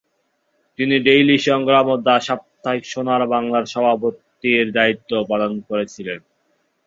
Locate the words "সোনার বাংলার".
2.85-3.65